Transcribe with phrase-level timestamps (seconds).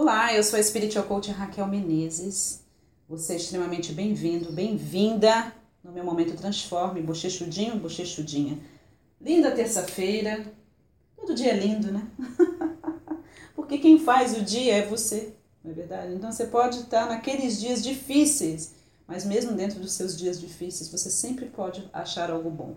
[0.00, 2.60] Olá, eu sou a Spiritual Coach Raquel Menezes.
[3.08, 5.52] Você é extremamente bem-vindo, bem-vinda
[5.82, 8.60] no meu momento Transforme, bochechudinho, bochechudinha.
[9.20, 10.46] Linda terça-feira.
[11.16, 12.06] Todo dia é lindo, né?
[13.56, 15.34] Porque quem faz o dia é você,
[15.64, 16.14] não é verdade?
[16.14, 18.74] Então você pode estar naqueles dias difíceis,
[19.04, 22.76] mas mesmo dentro dos seus dias difíceis, você sempre pode achar algo bom.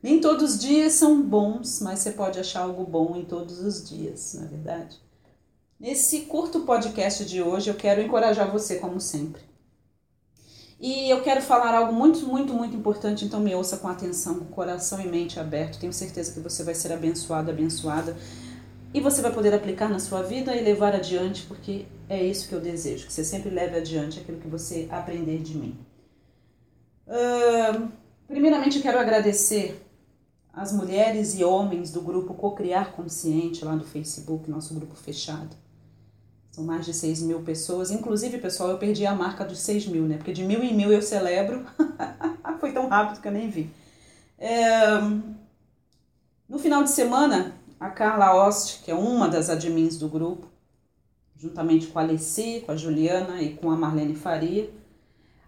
[0.00, 3.90] Nem todos os dias são bons, mas você pode achar algo bom em todos os
[3.90, 5.09] dias, não é verdade?
[5.80, 9.40] Nesse curto podcast de hoje, eu quero encorajar você, como sempre.
[10.78, 14.44] E eu quero falar algo muito, muito, muito importante, então me ouça com atenção, com
[14.44, 15.80] coração e mente aberto.
[15.80, 18.14] Tenho certeza que você vai ser abençoado, abençoada.
[18.92, 22.54] E você vai poder aplicar na sua vida e levar adiante, porque é isso que
[22.54, 25.78] eu desejo, que você sempre leve adiante aquilo que você aprender de mim.
[27.06, 27.88] Uh,
[28.28, 29.82] primeiramente, quero agradecer
[30.52, 35.56] as mulheres e homens do grupo Cocriar Consciente lá do Facebook, nosso grupo fechado.
[36.60, 37.90] São mais de 6 mil pessoas.
[37.90, 40.18] Inclusive, pessoal, eu perdi a marca dos 6 mil, né?
[40.18, 41.64] Porque de mil em mil eu celebro.
[42.60, 43.70] Foi tão rápido que eu nem vi.
[44.38, 45.00] É...
[46.46, 50.48] No final de semana, a Carla Ost, que é uma das admins do grupo,
[51.34, 54.68] juntamente com a Alessi, com a Juliana e com a Marlene Faria,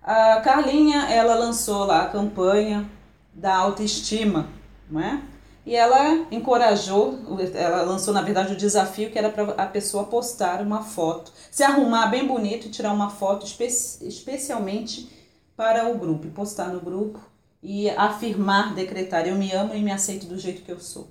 [0.02, 2.90] a Carlinha, ela lançou lá a campanha
[3.34, 4.48] da autoestima,
[4.90, 5.22] não é?
[5.64, 7.18] E ela encorajou,
[7.54, 11.62] ela lançou na verdade o desafio que era para a pessoa postar uma foto, se
[11.62, 15.08] arrumar bem bonito e tirar uma foto espe especialmente
[15.56, 17.20] para o grupo, postar no grupo
[17.62, 21.08] e afirmar, decretar: eu me amo e me aceito do jeito que eu sou.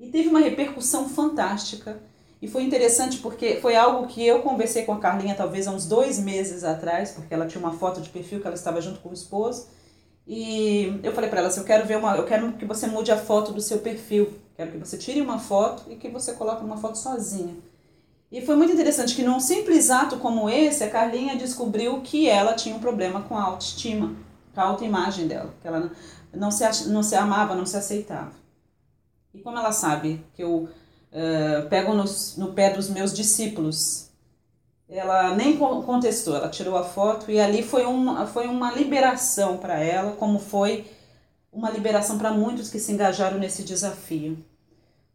[0.00, 2.00] E teve uma repercussão fantástica.
[2.42, 5.86] E foi interessante porque foi algo que eu conversei com a Carlinha talvez há uns
[5.86, 9.08] dois meses atrás, porque ela tinha uma foto de perfil que ela estava junto com
[9.08, 9.68] o esposo.
[10.26, 13.12] E eu falei para ela assim, eu quero ver uma, eu quero que você mude
[13.12, 14.34] a foto do seu perfil.
[14.56, 17.54] Quero que você tire uma foto e que você coloque uma foto sozinha.
[18.30, 22.54] E foi muito interessante que num simples ato como esse, a Carlinha descobriu que ela
[22.54, 24.16] tinha um problema com a autoestima,
[24.52, 25.92] com a autoimagem dela, que ela
[26.34, 28.32] não se, não se amava, não se aceitava.
[29.32, 30.68] E como ela sabe que eu
[31.12, 34.05] uh, pego no pé dos meus discípulos
[34.88, 39.80] ela nem contestou, ela tirou a foto e ali foi uma, foi uma liberação para
[39.80, 40.86] ela, como foi
[41.52, 44.38] uma liberação para muitos que se engajaram nesse desafio.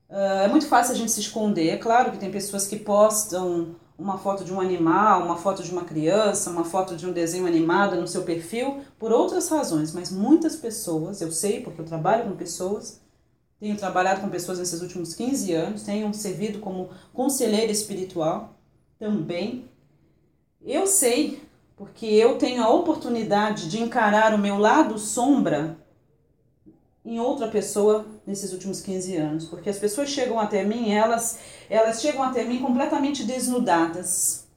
[0.09, 3.75] Uh, é muito fácil a gente se esconder, é claro que tem pessoas que postam
[3.97, 7.45] uma foto de um animal, uma foto de uma criança, uma foto de um desenho
[7.45, 12.25] animado no seu perfil por outras razões, mas muitas pessoas, eu sei porque eu trabalho
[12.25, 12.99] com pessoas,
[13.59, 18.55] tenho trabalhado com pessoas nesses últimos 15 anos, tenho servido como conselheira espiritual
[19.01, 19.67] também.
[20.63, 21.41] Eu sei,
[21.75, 25.75] porque eu tenho a oportunidade de encarar o meu lado sombra
[27.03, 31.99] em outra pessoa nesses últimos 15 anos, porque as pessoas chegam até mim, elas elas
[31.99, 34.47] chegam até mim completamente desnudadas.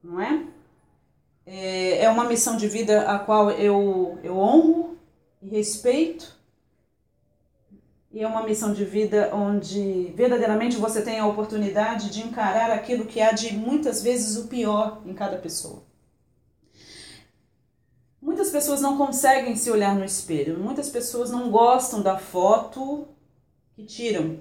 [0.00, 0.46] Não é?
[1.44, 4.96] É, é uma missão de vida a qual eu, eu honro
[5.42, 6.38] e respeito
[8.12, 13.06] e é uma missão de vida onde verdadeiramente você tem a oportunidade de encarar aquilo
[13.06, 15.84] que há de muitas vezes o pior em cada pessoa.
[18.20, 23.08] Muitas pessoas não conseguem se olhar no espelho, muitas pessoas não gostam da foto
[23.74, 24.40] que tiram.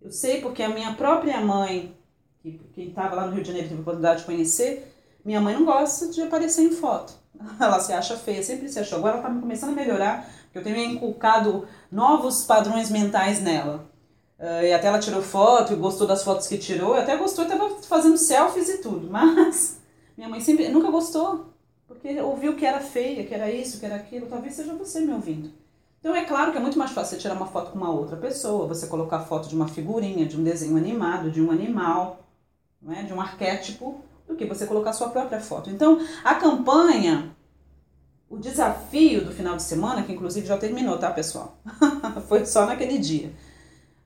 [0.00, 1.94] Eu sei porque a minha própria mãe,
[2.42, 4.94] que estava lá no Rio de Janeiro teve a oportunidade de conhecer,
[5.24, 7.12] minha mãe não gosta de aparecer em foto.
[7.60, 8.98] Ela se acha feia, sempre se achou.
[8.98, 13.86] Agora ela está começando a melhorar, eu tenho inculcado novos padrões mentais nela.
[14.38, 17.70] Uh, e até ela tirou foto e gostou das fotos que tirou, até gostou, estava
[17.82, 19.80] fazendo selfies e tudo, mas
[20.16, 21.52] minha mãe sempre nunca gostou,
[21.88, 25.12] porque ouviu que era feia, que era isso, que era aquilo, talvez seja você me
[25.12, 25.50] ouvindo.
[25.98, 28.16] Então é claro que é muito mais fácil você tirar uma foto com uma outra
[28.16, 32.20] pessoa, você colocar foto de uma figurinha, de um desenho animado, de um animal,
[32.80, 33.02] não é?
[33.02, 35.70] de um arquétipo, do que você colocar sua própria foto.
[35.70, 37.34] Então a campanha
[38.30, 41.58] o desafio do final de semana, que inclusive já terminou, tá, pessoal?
[42.28, 43.32] Foi só naquele dia.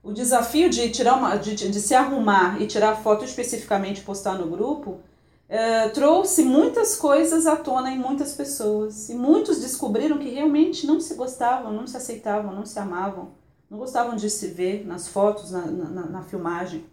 [0.01, 4.37] O desafio de tirar uma, de, de se arrumar e tirar foto especificamente e postar
[4.37, 4.99] no grupo
[5.47, 9.09] é, trouxe muitas coisas à tona em muitas pessoas.
[9.09, 13.31] E muitos descobriram que realmente não se gostavam, não se aceitavam, não se amavam,
[13.69, 16.85] não gostavam de se ver nas fotos, na, na, na filmagem.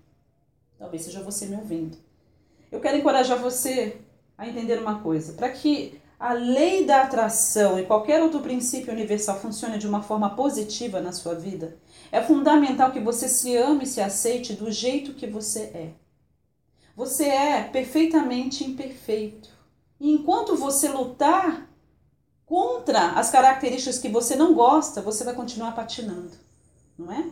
[0.79, 1.97] Talvez seja você me ouvindo.
[2.71, 4.01] Eu quero encorajar você
[4.39, 5.33] a entender uma coisa.
[5.33, 10.31] Para que a lei da atração e qualquer outro princípio universal funcione de uma forma
[10.37, 11.79] positiva na sua vida,
[12.13, 15.93] é fundamental que você se ame e se aceite do jeito que você é.
[16.95, 19.49] Você é perfeitamente imperfeito.
[19.99, 21.69] E enquanto você lutar
[22.45, 26.33] contra as características que você não gosta, você vai continuar patinando,
[26.99, 27.31] não é?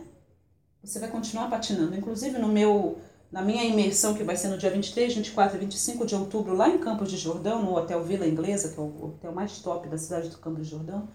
[0.83, 1.95] Você vai continuar patinando.
[1.95, 2.99] Inclusive no meu
[3.31, 6.67] na minha imersão, que vai ser no dia 23, 24 e 25 de outubro, lá
[6.67, 9.97] em Campos de Jordão, no Hotel Vila Inglesa, que é o hotel mais top da
[9.97, 11.07] cidade do Campos de Jordão,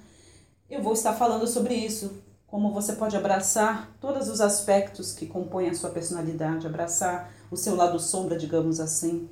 [0.71, 2.23] eu vou estar falando sobre isso.
[2.47, 7.75] Como você pode abraçar todos os aspectos que compõem a sua personalidade, abraçar o seu
[7.75, 9.29] lado sombra, digamos assim,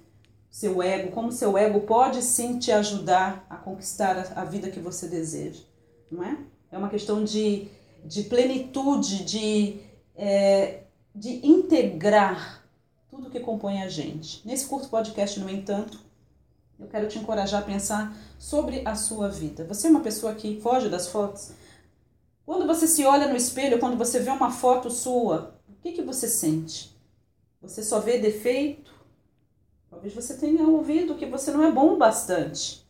[0.50, 5.06] seu ego, como seu ego pode sim te ajudar a conquistar a vida que você
[5.06, 5.62] deseja,
[6.11, 6.37] não é?
[6.70, 7.69] É uma questão de,
[8.05, 9.81] de plenitude, de,
[10.17, 10.81] é,
[11.14, 12.61] de integrar
[13.12, 14.40] tudo que compõe a gente.
[14.42, 16.00] Nesse curto podcast, no entanto,
[16.80, 19.66] eu quero te encorajar a pensar sobre a sua vida.
[19.66, 21.50] Você é uma pessoa que foge das fotos?
[22.46, 26.00] Quando você se olha no espelho, quando você vê uma foto sua, o que, que
[26.00, 26.96] você sente?
[27.60, 28.90] Você só vê defeito?
[29.90, 32.81] Talvez você tenha ouvido que você não é bom bastante.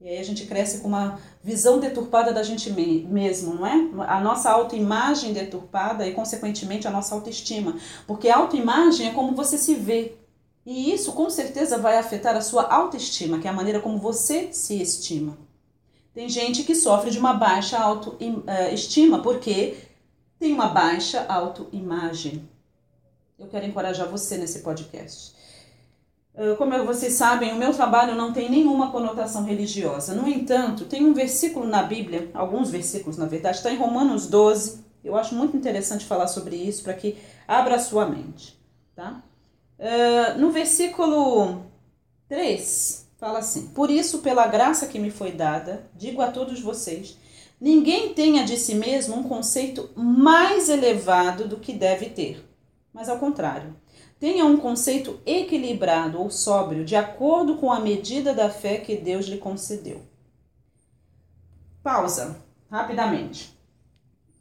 [0.00, 4.06] E aí a gente cresce com uma visão deturpada da gente mesmo, não é?
[4.06, 7.76] A nossa autoimagem deturpada e, consequentemente, a nossa autoestima.
[8.06, 10.14] Porque a autoimagem é como você se vê.
[10.64, 14.52] E isso, com certeza, vai afetar a sua autoestima, que é a maneira como você
[14.52, 15.36] se estima.
[16.14, 19.76] Tem gente que sofre de uma baixa autoestima porque
[20.38, 22.48] tem uma baixa autoimagem.
[23.38, 25.37] Eu quero encorajar você nesse podcast.
[26.38, 30.14] Ah, como vocês sabem, o meu trabalho não tem nenhuma conotação religiosa.
[30.14, 34.84] No entanto, tem um versículo na Bíblia, alguns versículos na verdade, está em Romanos 12.
[35.02, 38.56] Eu acho muito interessante falar sobre isso para que abra a sua mente.
[38.94, 39.20] Tá?
[39.78, 41.62] Uh, no versículo
[42.28, 47.16] 3, fala assim: Por isso, pela graça que me foi dada, digo a todos vocês:
[47.60, 52.44] ninguém tenha de si mesmo um conceito mais elevado do que deve ter,
[52.92, 53.74] mas ao contrário
[54.18, 59.26] Tenha um conceito equilibrado ou sóbrio, de acordo com a medida da fé que Deus
[59.26, 60.02] lhe concedeu.
[61.82, 63.56] Pausa, rapidamente.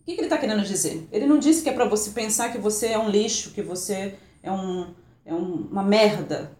[0.01, 1.07] O que, ele está querendo dizer?
[1.11, 4.15] Ele não disse que é para você pensar que você é um lixo, que você
[4.41, 4.93] é, um,
[5.23, 6.57] é um, uma merda,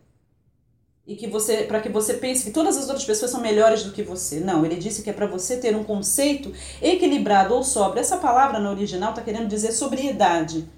[1.08, 3.94] e que você para que você pense que todas as outras pessoas são melhores do
[3.94, 4.42] que você.
[4.42, 8.02] Não, ele disse que é para você ter um conceito equilibrado ou sóbrio.
[8.02, 10.69] Essa palavra no original está querendo dizer sobriedade.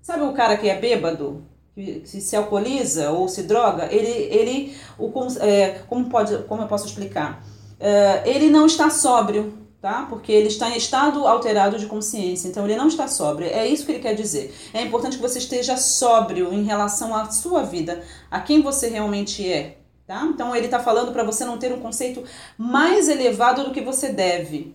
[0.00, 1.46] Sabe o cara que é bêbado?
[2.04, 7.44] Se alcooliza ou se droga, ele, ele o, é, como, pode, como eu posso explicar?
[7.78, 10.06] É, ele não está sóbrio, tá?
[10.08, 13.48] Porque ele está em estado alterado de consciência, então ele não está sóbrio.
[13.48, 14.54] É isso que ele quer dizer.
[14.72, 19.46] É importante que você esteja sóbrio em relação à sua vida, a quem você realmente
[19.46, 19.76] é,
[20.06, 20.24] tá?
[20.24, 22.24] Então ele está falando para você não ter um conceito
[22.56, 24.74] mais elevado do que você deve.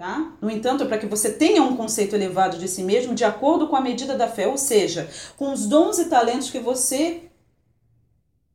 [0.00, 0.32] Tá?
[0.40, 3.76] No entanto, para que você tenha um conceito elevado de si mesmo de acordo com
[3.76, 5.06] a medida da fé, ou seja,
[5.36, 7.24] com os dons e talentos que você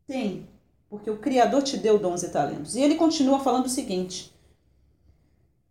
[0.08, 0.50] tem,
[0.90, 2.76] porque o Criador te deu dons e talentos.
[2.76, 4.34] E ele continua falando o seguinte: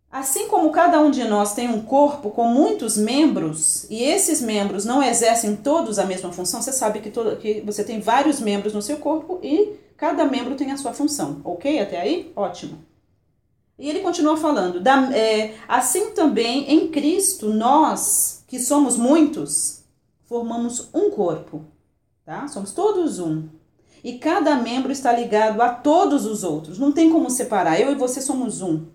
[0.09, 4.85] Assim como cada um de nós tem um corpo com muitos membros, e esses membros
[4.85, 8.73] não exercem todos a mesma função, você sabe que, todo, que você tem vários membros
[8.73, 11.81] no seu corpo e cada membro tem a sua função, ok?
[11.81, 12.31] Até aí?
[12.33, 12.94] Ótimo.
[13.77, 19.83] E ele continua falando: da, é, assim também em Cristo, nós, que somos muitos,
[20.23, 21.65] formamos um corpo,
[22.25, 22.47] tá?
[22.47, 23.47] Somos todos um.
[24.03, 26.77] E cada membro está ligado a todos os outros.
[26.77, 27.81] Não tem como separar.
[27.81, 28.85] Eu e você somos um.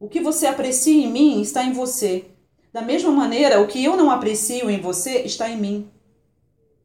[0.00, 2.24] O que você aprecia em mim está em você.
[2.72, 5.90] Da mesma maneira, o que eu não aprecio em você está em mim.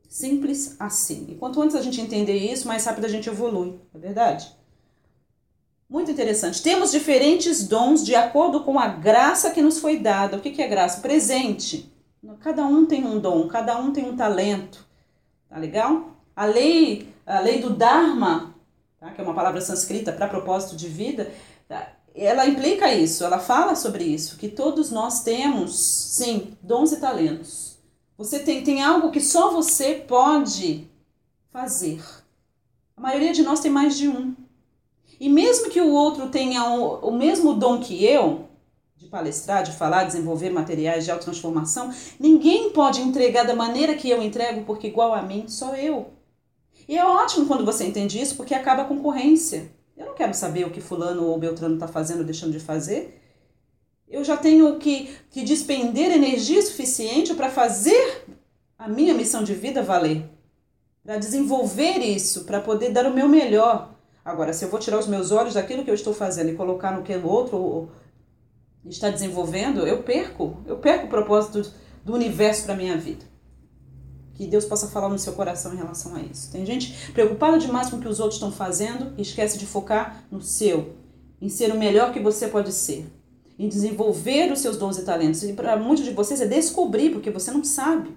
[0.09, 1.27] Simples assim.
[1.29, 4.51] E quanto antes a gente entender isso, mais rápido a gente evolui, é verdade?
[5.93, 6.63] Muito interessante.
[6.63, 10.37] Temos diferentes dons de acordo com a graça que nos foi dada.
[10.37, 11.01] O que é graça?
[11.01, 11.93] Presente.
[12.39, 14.83] Cada um tem um dom, cada um tem um talento.
[15.47, 16.17] Tá legal?
[16.35, 18.55] A lei, a lei do Dharma,
[18.99, 19.11] tá?
[19.11, 21.31] que é uma palavra sânscrita para propósito de vida,
[21.67, 21.87] tá?
[22.15, 27.77] ela implica isso, ela fala sobre isso, que todos nós temos, sim, dons e talentos.
[28.17, 30.89] Você tem, tem algo que só você pode
[31.51, 32.03] fazer.
[32.97, 34.33] A maioria de nós tem mais de um.
[35.23, 38.49] E mesmo que o outro tenha o, o mesmo dom que eu,
[38.97, 44.21] de palestrar, de falar, desenvolver materiais de autotransformação, ninguém pode entregar da maneira que eu
[44.21, 46.07] entrego, porque igual a mim sou eu.
[46.89, 49.71] E é ótimo quando você entende isso, porque acaba a concorrência.
[49.95, 53.21] Eu não quero saber o que fulano ou beltrano está fazendo ou deixando de fazer.
[54.09, 58.25] Eu já tenho que, que despender energia suficiente para fazer
[58.77, 60.29] a minha missão de vida valer.
[61.01, 63.92] Para desenvolver isso, para poder dar o meu melhor.
[64.23, 66.91] Agora, se eu vou tirar os meus olhos daquilo que eu estou fazendo e colocar
[66.91, 67.89] no que o outro
[68.85, 70.57] está desenvolvendo, eu perco.
[70.65, 71.73] Eu perco o propósito
[72.05, 73.25] do universo para minha vida.
[74.33, 76.51] Que Deus possa falar no seu coração em relação a isso.
[76.51, 80.23] Tem gente preocupada demais com o que os outros estão fazendo e esquece de focar
[80.31, 80.95] no seu,
[81.41, 83.05] em ser o melhor que você pode ser,
[83.59, 85.43] em desenvolver os seus dons e talentos.
[85.43, 88.15] E para muitos de vocês é descobrir, porque você não sabe,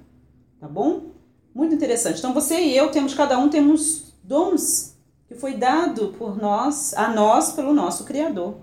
[0.58, 1.10] tá bom?
[1.54, 2.18] Muito interessante.
[2.18, 4.96] Então você e eu temos, cada um temos dons
[5.28, 8.59] que foi dado por nós, a nós, pelo nosso Criador.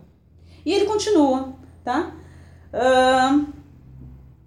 [0.66, 1.54] E ele continua,
[1.84, 2.14] tá?
[2.74, 3.46] Uh,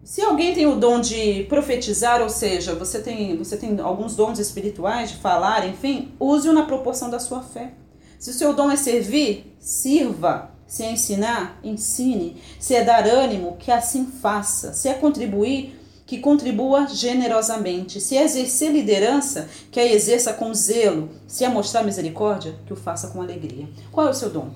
[0.03, 4.39] se alguém tem o dom de profetizar, ou seja, você tem, você tem alguns dons
[4.39, 7.75] espirituais de falar, enfim, use-o na proporção da sua fé.
[8.19, 10.53] Se o seu dom é servir, sirva.
[10.67, 12.41] Se é ensinar, ensine.
[12.59, 14.73] Se é dar ânimo, que assim faça.
[14.73, 15.76] Se é contribuir,
[16.07, 18.01] que contribua generosamente.
[18.01, 21.11] Se exercer liderança, que a exerça com zelo.
[21.27, 23.69] Se mostrar misericórdia, que o faça com alegria.
[23.91, 24.51] Qual é o seu dom?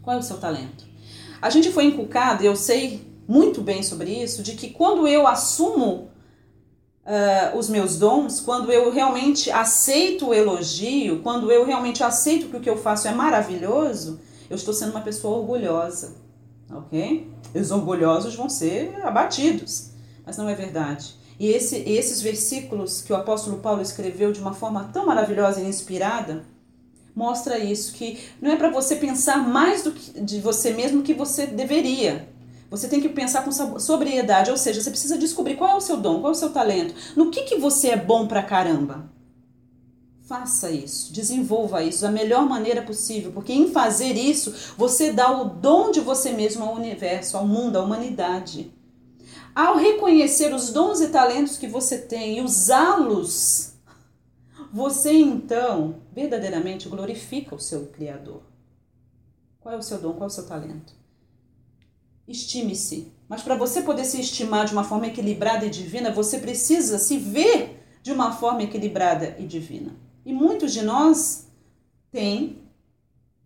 [0.00, 0.84] Qual é o seu talento?
[1.42, 5.26] A gente foi inculcado, e eu sei muito bem sobre isso, de que quando eu
[5.26, 6.08] assumo
[7.04, 12.56] uh, os meus dons, quando eu realmente aceito o elogio, quando eu realmente aceito que
[12.56, 16.14] o que eu faço é maravilhoso, eu estou sendo uma pessoa orgulhosa,
[16.70, 17.30] ok?
[17.54, 19.93] Os orgulhosos vão ser abatidos,
[20.24, 21.14] mas não é verdade.
[21.38, 25.66] E esse, esses versículos que o apóstolo Paulo escreveu de uma forma tão maravilhosa e
[25.66, 26.44] inspirada,
[27.14, 31.14] mostra isso, que não é para você pensar mais do que, de você mesmo que
[31.14, 32.28] você deveria.
[32.70, 35.96] Você tem que pensar com sobriedade, ou seja, você precisa descobrir qual é o seu
[35.96, 39.12] dom, qual é o seu talento, no que, que você é bom pra caramba.
[40.26, 45.44] Faça isso, desenvolva isso da melhor maneira possível, porque em fazer isso você dá o
[45.44, 48.72] dom de você mesmo ao universo, ao mundo, à humanidade.
[49.54, 53.74] Ao reconhecer os dons e talentos que você tem e usá-los,
[54.72, 58.42] você então verdadeiramente glorifica o seu Criador.
[59.60, 60.12] Qual é o seu dom?
[60.12, 60.92] Qual é o seu talento?
[62.26, 63.12] Estime-se.
[63.28, 67.16] Mas para você poder se estimar de uma forma equilibrada e divina, você precisa se
[67.16, 69.94] ver de uma forma equilibrada e divina.
[70.26, 71.46] E muitos de nós
[72.10, 72.58] têm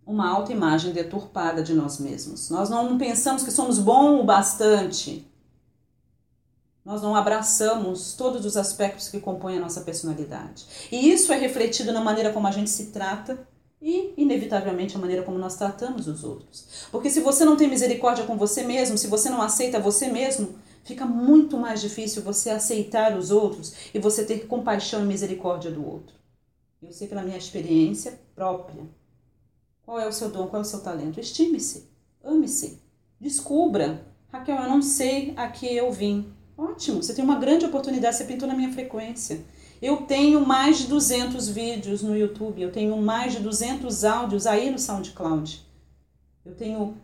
[0.07, 2.49] uma autoimagem deturpada de nós mesmos.
[2.49, 5.27] Nós não pensamos que somos bom o bastante.
[6.89, 10.65] Nós não abraçamos todos os aspectos que compõem a nossa personalidade.
[10.91, 13.47] E isso é refletido na maneira como a gente se trata
[13.79, 16.87] e, inevitavelmente, a maneira como nós tratamos os outros.
[16.91, 20.55] Porque se você não tem misericórdia com você mesmo, se você não aceita você mesmo,
[20.83, 25.87] fica muito mais difícil você aceitar os outros e você ter compaixão e misericórdia do
[25.87, 26.15] outro.
[26.83, 28.83] Eu sei pela minha experiência própria.
[29.85, 31.21] Qual é o seu dom, qual é o seu talento?
[31.21, 31.87] Estime-se,
[32.25, 32.81] ame-se,
[33.21, 34.07] descubra.
[34.33, 36.38] Raquel, eu não sei a que eu vim.
[36.59, 39.45] Ótimo, você tem uma grande oportunidade, você pintou na minha frequência.
[39.81, 44.69] Eu tenho mais de 200 vídeos no YouTube, eu tenho mais de 200 áudios aí
[44.69, 45.65] no SoundCloud.
[46.45, 46.97] Eu tenho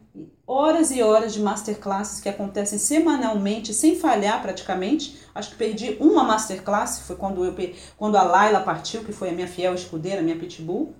[0.44, 5.20] horas e horas de masterclasses que acontecem semanalmente, sem falhar praticamente.
[5.32, 7.54] Acho que perdi uma masterclass, foi quando, eu,
[7.96, 10.96] quando a Laila partiu, que foi a minha fiel escudeira, minha pitbull.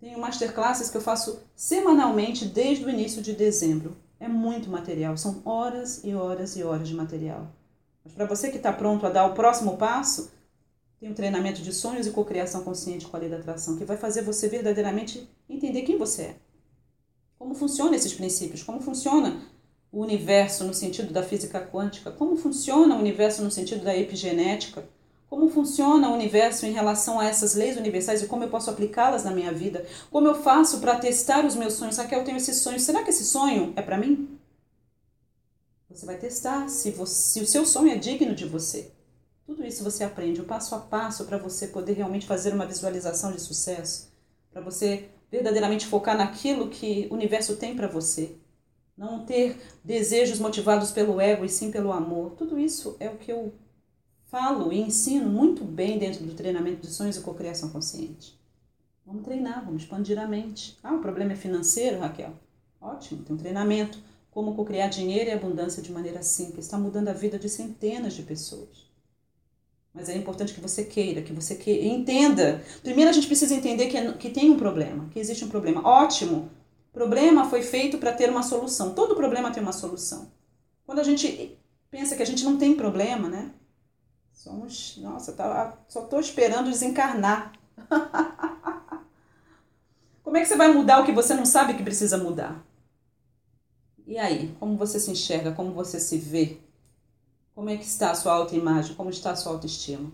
[0.00, 3.96] Tenho masterclasses que eu faço semanalmente desde o início de dezembro.
[4.20, 7.46] É muito material, são horas e horas e horas de material.
[8.04, 10.32] Mas para você que está pronto a dar o próximo passo,
[10.98, 13.96] tem um treinamento de sonhos e cocriação consciente com a lei da atração, que vai
[13.96, 16.36] fazer você verdadeiramente entender quem você é.
[17.38, 18.64] Como funcionam esses princípios?
[18.64, 19.40] Como funciona
[19.92, 22.10] o universo no sentido da física quântica?
[22.10, 24.84] Como funciona o universo no sentido da epigenética?
[25.28, 29.24] Como funciona o universo em relação a essas leis universais e como eu posso aplicá-las
[29.24, 29.84] na minha vida?
[30.10, 31.98] Como eu faço para testar os meus sonhos?
[31.98, 32.80] Que eu tenho esse sonho?
[32.80, 34.38] Será que esse sonho é para mim?
[35.90, 38.90] Você vai testar se, você, se o seu sonho é digno de você.
[39.44, 43.32] Tudo isso você aprende o passo a passo para você poder realmente fazer uma visualização
[43.32, 44.12] de sucesso,
[44.50, 48.36] para você verdadeiramente focar naquilo que o universo tem para você.
[48.96, 52.32] Não ter desejos motivados pelo ego e sim pelo amor.
[52.32, 53.52] Tudo isso é o que eu
[54.28, 58.38] falo e ensino muito bem dentro do treinamento de sonhos e cocriação consciente.
[59.04, 60.78] Vamos treinar, vamos expandir a mente.
[60.82, 62.34] Ah, o problema é financeiro, Raquel?
[62.80, 63.98] Ótimo, tem um treinamento.
[64.30, 66.66] Como cocriar dinheiro e abundância de maneira simples.
[66.66, 68.86] Está mudando a vida de centenas de pessoas.
[69.94, 72.62] Mas é importante que você queira, que você queira, entenda.
[72.82, 75.84] Primeiro a gente precisa entender que, é, que tem um problema, que existe um problema.
[75.84, 76.50] Ótimo!
[76.92, 78.94] Problema foi feito para ter uma solução.
[78.94, 80.30] Todo problema tem uma solução.
[80.84, 81.58] Quando a gente
[81.90, 83.50] pensa que a gente não tem problema, né?
[84.38, 87.52] Somos, nossa, tá, só estou esperando desencarnar.
[90.22, 92.64] Como é que você vai mudar o que você não sabe que precisa mudar?
[94.06, 96.58] E aí, como você se enxerga, como você se vê?
[97.52, 98.94] Como é que está a sua autoimagem?
[98.94, 100.12] Como está a sua autoestima?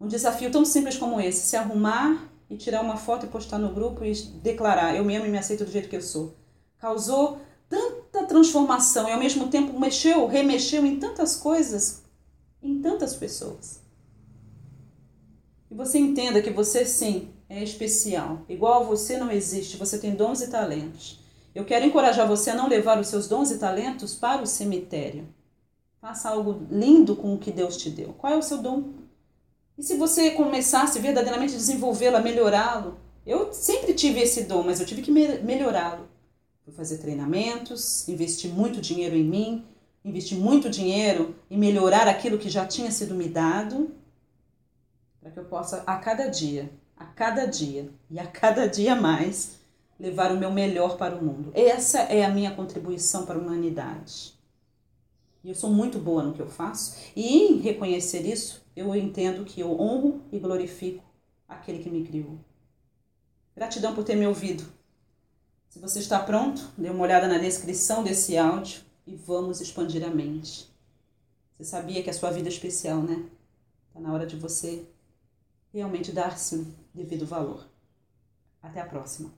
[0.00, 3.74] Um desafio tão simples como esse, se arrumar e tirar uma foto e postar no
[3.74, 6.36] grupo e declarar, eu me amo e me aceito do jeito que eu sou.
[6.78, 12.05] Causou tanta transformação e ao mesmo tempo mexeu, remexeu em tantas coisas,
[12.62, 13.80] em tantas pessoas.
[15.70, 18.44] E você entenda que você sim é especial.
[18.48, 21.20] Igual a você não existe, você tem dons e talentos.
[21.54, 25.26] Eu quero encorajar você a não levar os seus dons e talentos para o cemitério.
[26.00, 28.12] Faça algo lindo com o que Deus te deu.
[28.12, 28.92] Qual é o seu dom?
[29.78, 32.98] E se você começasse verdadeiramente a desenvolvê-lo, a melhorá-lo?
[33.26, 36.08] Eu sempre tive esse dom, mas eu tive que melhorá-lo.
[36.64, 39.64] Fui fazer treinamentos, investir muito dinheiro em mim,
[40.06, 43.90] investir muito dinheiro em melhorar aquilo que já tinha sido me dado,
[45.20, 49.56] para que eu possa a cada dia, a cada dia e a cada dia mais
[49.98, 51.50] levar o meu melhor para o mundo.
[51.54, 54.32] Essa é a minha contribuição para a humanidade.
[55.42, 59.44] E eu sou muito boa no que eu faço, e em reconhecer isso, eu entendo
[59.44, 61.02] que eu honro e glorifico
[61.48, 62.38] aquele que me criou.
[63.56, 64.64] Gratidão por ter me ouvido.
[65.68, 70.10] Se você está pronto, dê uma olhada na descrição desse áudio e vamos expandir a
[70.10, 70.68] mente.
[71.56, 73.28] Você sabia que a sua vida é especial, né?
[73.88, 74.84] Está na hora de você
[75.72, 77.66] realmente dar-se o devido valor.
[78.62, 79.30] Até a próxima.